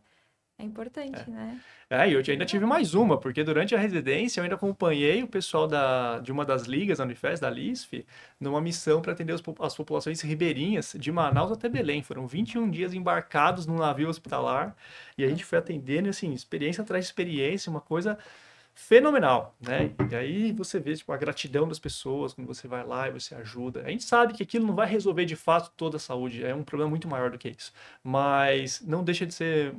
[0.58, 1.30] é importante, é.
[1.30, 1.60] né?
[1.88, 5.28] É, e eu ainda tive mais uma, porque durante a residência eu ainda acompanhei o
[5.28, 8.04] pessoal da, de uma das ligas da Unifes, da LISF,
[8.40, 12.02] numa missão para atender os, as populações ribeirinhas de Manaus até Belém.
[12.02, 14.76] Foram 21 dias embarcados num navio hospitalar
[15.16, 18.18] e a gente foi atendendo, assim, experiência atrás de experiência, uma coisa
[18.74, 19.92] fenomenal, né?
[20.10, 23.34] E aí você vê tipo, a gratidão das pessoas quando você vai lá e você
[23.34, 23.82] ajuda.
[23.82, 26.62] A gente sabe que aquilo não vai resolver de fato toda a saúde, é um
[26.62, 27.72] problema muito maior do que isso.
[28.02, 29.74] Mas não deixa de ser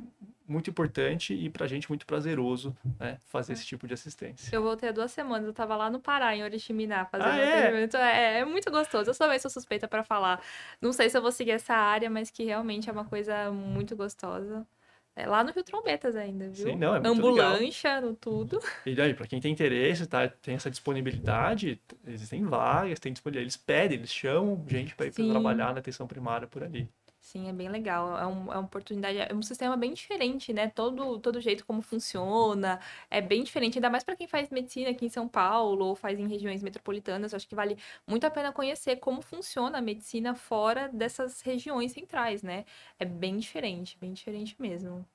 [0.46, 4.54] muito importante e pra gente muito prazeroso né, fazer esse tipo de assistência.
[4.54, 7.58] Eu voltei há duas semanas, eu tava lá no Pará, em Oriximiná, fazendo ah, é?
[7.58, 7.96] atendimento.
[7.96, 9.10] É, é muito gostoso.
[9.10, 10.40] Eu também sou suspeita para falar.
[10.80, 13.96] Não sei se eu vou seguir essa área, mas que realmente é uma coisa muito
[13.96, 14.66] gostosa.
[15.14, 16.68] É lá no Rio Trombetas ainda, viu?
[16.68, 18.58] Sim, não, é Ambulância, no tudo.
[18.86, 23.56] E aí, para quem tem interesse, tá, tem essa disponibilidade, existem vagas, tem disponibilidade, eles
[23.56, 26.88] pedem, eles chamam gente para ir pra trabalhar na atenção primária por ali.
[27.32, 28.18] Sim, é bem legal.
[28.18, 30.68] É, um, é uma oportunidade, é um sistema bem diferente, né?
[30.68, 32.78] Todo, todo jeito como funciona
[33.10, 36.18] é bem diferente, ainda mais para quem faz medicina aqui em São Paulo ou faz
[36.20, 37.32] em regiões metropolitanas.
[37.32, 42.42] Acho que vale muito a pena conhecer como funciona a medicina fora dessas regiões centrais,
[42.42, 42.66] né?
[42.98, 45.06] É bem diferente, bem diferente mesmo.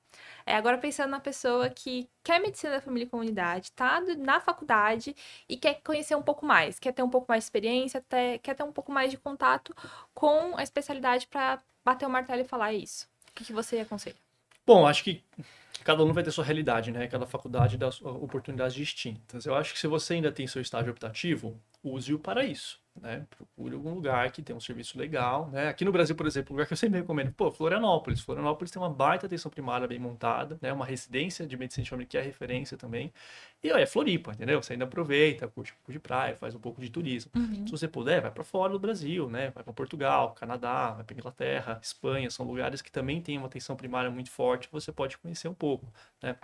[0.46, 5.14] É, agora pensando na pessoa que quer medicina da família e comunidade, tá na faculdade
[5.48, 8.54] e quer conhecer um pouco mais, quer ter um pouco mais de experiência, até, quer
[8.54, 9.74] ter um pouco mais de contato
[10.14, 13.06] com a especialidade para bater o martelo e falar isso.
[13.30, 14.16] O que, que você aconselha?
[14.66, 15.22] Bom, acho que
[15.84, 17.06] cada um vai ter sua realidade, né?
[17.06, 19.46] Cada faculdade dá oportunidades distintas.
[19.46, 23.26] Eu acho que se você ainda tem seu estágio optativo, use-o para isso né?
[23.30, 25.68] Procure algum lugar que tenha um serviço legal, né?
[25.68, 28.20] Aqui no Brasil, por exemplo, um lugar que eu sempre recomendo, pô, Florianópolis.
[28.20, 30.72] Florianópolis tem uma baita atenção primária bem montada, né?
[30.72, 33.12] Uma residência de medicina de família que é referência também.
[33.62, 34.62] E ó, é Floripa, entendeu?
[34.62, 37.30] Você ainda aproveita, curte um pouco de praia, faz um pouco de turismo.
[37.34, 37.66] Uhum.
[37.66, 39.50] Se você puder, vai para fora do Brasil, né?
[39.50, 43.76] Vai para Portugal, Canadá, vai para Inglaterra, Espanha, são lugares que também têm uma atenção
[43.76, 45.86] primária muito forte, você pode conhecer um pouco,
[46.22, 46.36] né?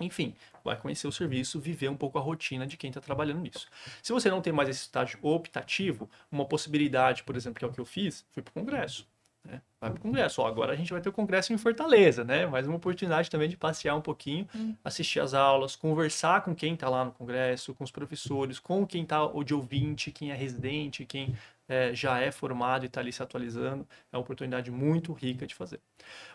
[0.00, 0.34] Enfim,
[0.64, 3.66] vai conhecer o serviço, viver um pouco a rotina de quem está trabalhando nisso.
[4.02, 7.72] Se você não tem mais esse estágio optativo, uma possibilidade, por exemplo, que é o
[7.72, 9.06] que eu fiz, foi para o congresso.
[9.44, 9.62] Né?
[9.80, 10.42] Vai para o congresso.
[10.42, 12.46] Ó, agora a gente vai ter o congresso em Fortaleza, né?
[12.46, 14.74] Mais uma oportunidade também de passear um pouquinho, hum.
[14.84, 19.02] assistir as aulas, conversar com quem está lá no congresso, com os professores, com quem
[19.02, 21.34] está de ouvinte, quem é residente, quem
[21.68, 23.86] é, já é formado e está ali se atualizando.
[24.12, 25.80] É uma oportunidade muito rica de fazer.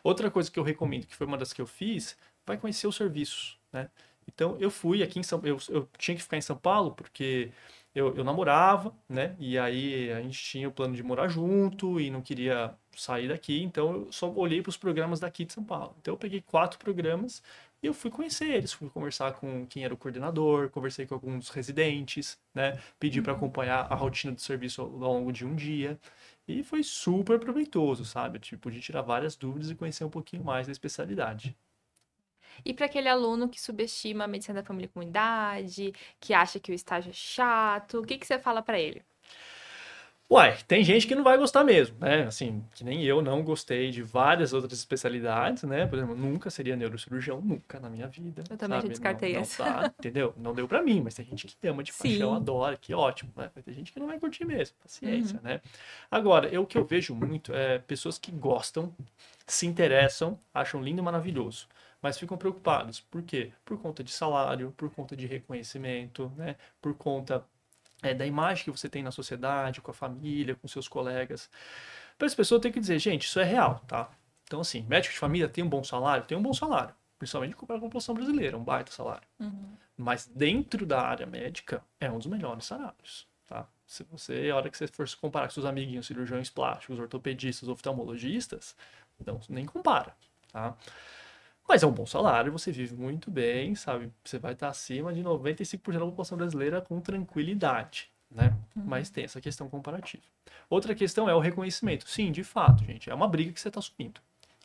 [0.04, 2.96] Outra coisa que eu recomendo, que foi uma das que eu fiz, vai conhecer os
[2.96, 3.90] serviços, né?
[4.28, 7.52] Então eu fui aqui em São eu, eu tinha que ficar em São Paulo porque
[7.94, 9.36] eu, eu namorava, né?
[9.40, 13.62] E aí a gente tinha o plano de morar junto e não queria sair daqui,
[13.64, 15.96] então eu só olhei para os programas daqui de São Paulo.
[16.02, 17.42] Então eu peguei quatro programas
[17.82, 21.50] e eu fui conhecer eles, fui conversar com quem era o coordenador, conversei com alguns
[21.50, 22.80] residentes, né?
[23.00, 23.38] Pedi para uhum.
[23.38, 26.00] acompanhar a rotina do serviço ao longo de um dia.
[26.48, 28.40] E foi super proveitoso, sabe?
[28.40, 31.56] Tipo, de tirar várias dúvidas e conhecer um pouquinho mais da especialidade.
[32.66, 36.72] E para aquele aluno que subestima a medicina da família e comunidade, que acha que
[36.72, 39.02] o estágio é chato, o que, que você fala para ele?
[40.34, 42.24] Uai, tem gente que não vai gostar mesmo, né?
[42.24, 45.86] Assim, que nem eu não gostei de várias outras especialidades, né?
[45.86, 48.44] Por exemplo, nunca seria neurocirurgião, nunca na minha vida.
[48.50, 48.88] Eu também sabe?
[48.88, 49.64] já descartei não, essa.
[49.64, 50.34] Não tá, entendeu?
[50.36, 52.10] Não deu para mim, mas tem gente que ama de Sim.
[52.10, 53.52] paixão, adora, que ótimo, né?
[53.54, 55.44] Mas tem gente que não vai curtir mesmo, paciência, uhum.
[55.44, 55.62] né?
[56.10, 58.92] Agora, eu, o que eu vejo muito é pessoas que gostam,
[59.46, 61.68] se interessam, acham lindo e maravilhoso
[62.04, 63.00] mas ficam preocupados.
[63.00, 63.54] Por quê?
[63.64, 66.58] Por conta de salário, por conta de reconhecimento, né?
[66.82, 67.46] por conta
[68.02, 71.50] é, da imagem que você tem na sociedade, com a família, com seus colegas.
[72.18, 74.12] Para as pessoas tem que dizer, gente, isso é real, tá?
[74.44, 76.26] Então, assim, médico de família tem um bom salário?
[76.26, 76.94] Tem um bom salário.
[77.18, 79.26] Principalmente comparado com a população brasileira, um baita salário.
[79.40, 79.78] Uhum.
[79.96, 83.66] Mas dentro da área médica, é um dos melhores salários, tá?
[83.88, 87.70] Se você, a hora que você for se comparar com seus amiguinhos cirurgiões plásticos, ortopedistas,
[87.70, 88.76] oftalmologistas,
[89.26, 90.14] não, nem compara,
[90.52, 90.76] tá?
[91.68, 94.12] Mas é um bom salário, você vive muito bem, sabe?
[94.24, 98.56] Você vai estar acima de 95% da população brasileira com tranquilidade, né?
[98.76, 98.84] Uhum.
[98.86, 100.24] Mas tem essa questão comparativa.
[100.70, 102.08] Outra questão é o reconhecimento.
[102.08, 104.20] Sim, de fato, gente, é uma briga que você está assumindo.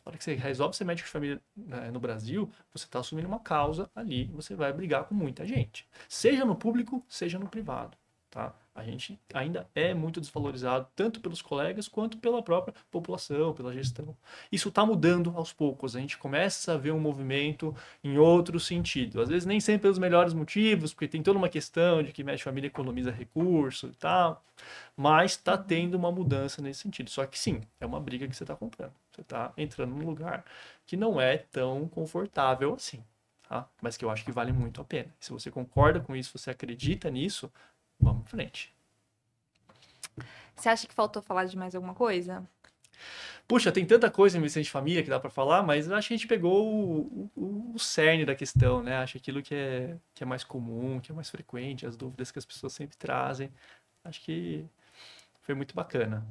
[0.05, 3.27] Na hora que você resolve ser médico de família né, no Brasil, você está assumindo
[3.27, 5.87] uma causa ali, você vai brigar com muita gente.
[6.07, 7.97] Seja no público, seja no privado.
[8.29, 8.53] Tá?
[8.79, 14.15] A gente ainda é muito desvalorizado, tanto pelos colegas quanto pela própria população, pela gestão.
[14.51, 15.95] Isso está mudando aos poucos.
[15.95, 19.21] A gente começa a ver um movimento em outro sentido.
[19.21, 22.43] Às vezes nem sempre pelos melhores motivos, porque tem toda uma questão de que mexe
[22.43, 24.43] família economiza recurso e tal.
[24.95, 27.09] Mas está tendo uma mudança nesse sentido.
[27.09, 28.93] Só que sim, é uma briga que você está comprando.
[29.11, 30.45] Você está entrando num lugar
[30.85, 33.03] que não é tão confortável assim.
[33.49, 33.67] Tá?
[33.81, 35.13] Mas que eu acho que vale muito a pena.
[35.19, 37.51] Se você concorda com isso, você acredita nisso,
[37.99, 38.73] vamos em frente.
[40.55, 42.47] Você acha que faltou falar de mais alguma coisa?
[43.47, 46.17] Puxa, tem tanta coisa em Vicente Família que dá para falar, mas acho que a
[46.17, 48.97] gente pegou o, o, o, cerne da questão, né?
[48.97, 52.37] Acho aquilo que é, que é mais comum, que é mais frequente, as dúvidas que
[52.37, 53.51] as pessoas sempre trazem.
[54.03, 54.65] Acho que
[55.41, 56.23] foi muito bacana.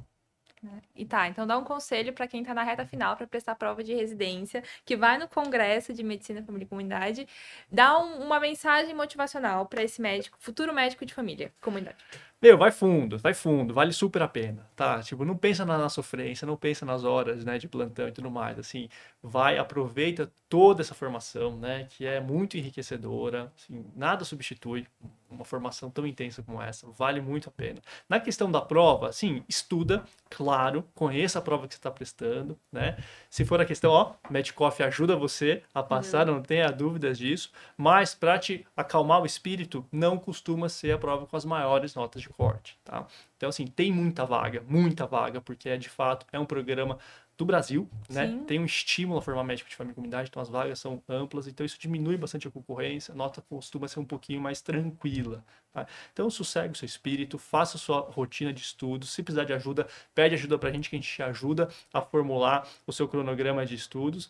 [0.61, 0.81] Né?
[0.93, 3.81] E tá, então dá um conselho para quem está na reta final para prestar prova
[3.81, 7.27] de residência, que vai no Congresso de Medicina, Família e Comunidade,
[7.71, 11.97] dá um, uma mensagem motivacional para esse médico, futuro médico de família, comunidade.
[12.41, 15.01] Meu, vai fundo, vai fundo, vale super a pena, tá?
[15.01, 18.31] Tipo, não pensa na, na, sofrência, não pensa nas horas, né, de plantão e tudo
[18.31, 18.87] mais, assim,
[19.21, 24.87] vai, aproveita toda essa formação, né, que é muito enriquecedora, assim, nada substitui
[25.29, 27.81] uma formação tão intensa como essa, vale muito a pena.
[28.07, 32.97] Na questão da prova, assim, estuda, claro, conheça a prova que você está prestando, né,
[33.29, 36.35] se for a questão, ó, Medcoff ajuda você a passar, uhum.
[36.35, 41.27] não tenha dúvidas disso, mas para te acalmar o espírito, não costuma ser a prova
[41.27, 43.07] com as maiores notas de de corte, tá?
[43.35, 46.97] Então, assim, tem muita vaga, muita vaga, porque é, de fato é um programa
[47.37, 48.27] do Brasil, né?
[48.27, 48.43] Sim.
[48.43, 51.47] Tem um estímulo a formar médico de família e comunidade, então as vagas são amplas,
[51.47, 55.41] então isso diminui bastante a concorrência, a nota costuma ser um pouquinho mais tranquila.
[55.71, 55.87] Tá?
[56.11, 59.87] Então sossegue o seu espírito, faça a sua rotina de estudos, se precisar de ajuda,
[60.13, 63.75] pede ajuda pra gente que a gente te ajuda a formular o seu cronograma de
[63.75, 64.29] estudos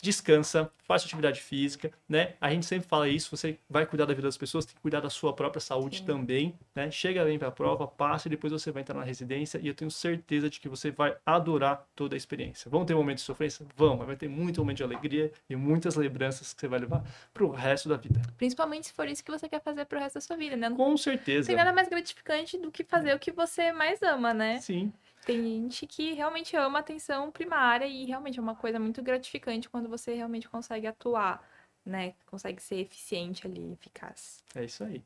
[0.00, 2.34] descansa, faz atividade física, né?
[2.40, 5.00] A gente sempre fala isso, você vai cuidar da vida das pessoas, tem que cuidar
[5.00, 6.04] da sua própria saúde Sim.
[6.04, 6.90] também, né?
[6.90, 9.74] Chega bem para a prova, passa e depois você vai entrar na residência e eu
[9.74, 12.70] tenho certeza de que você vai adorar toda a experiência.
[12.70, 13.66] Vão ter momentos de sofrência?
[13.76, 17.02] Vão, mas vai ter muito momento de alegria e muitas lembranças que você vai levar
[17.32, 18.20] pro resto da vida.
[18.36, 20.70] Principalmente se for isso que você quer fazer pro resto da sua vida, né?
[20.70, 21.40] Com certeza.
[21.40, 24.60] Não tem nada mais gratificante do que fazer o que você mais ama, né?
[24.60, 24.92] Sim.
[25.26, 29.88] Tem gente que realmente ama atenção primária e realmente é uma coisa muito gratificante quando
[29.88, 31.44] você realmente consegue atuar,
[31.84, 32.14] né?
[32.26, 34.44] Consegue ser eficiente ali, eficaz.
[34.54, 35.02] É isso aí.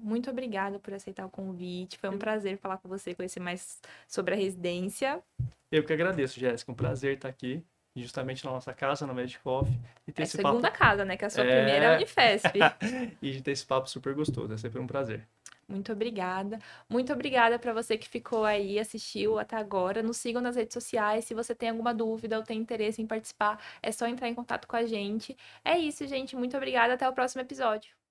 [0.00, 1.96] Muito obrigada por aceitar o convite.
[1.96, 5.22] Foi um prazer falar com você, conhecer mais sobre a residência.
[5.70, 6.72] Eu que agradeço, Jéssica.
[6.72, 9.78] Um prazer estar aqui justamente na nossa casa, no Magic Coffee.
[10.08, 10.78] E ter é a segunda papo...
[10.78, 11.16] casa, né?
[11.16, 11.62] Que a sua é...
[11.62, 12.58] primeira é Unifesp.
[13.22, 14.52] e ter esse papo super gostoso.
[14.52, 15.24] É sempre um prazer.
[15.72, 16.58] Muito obrigada.
[16.88, 20.02] Muito obrigada para você que ficou aí, assistiu até agora.
[20.02, 21.24] Nos sigam nas redes sociais.
[21.24, 24.68] Se você tem alguma dúvida ou tem interesse em participar, é só entrar em contato
[24.68, 25.34] com a gente.
[25.64, 26.36] É isso, gente.
[26.36, 26.92] Muito obrigada.
[26.94, 28.01] Até o próximo episódio.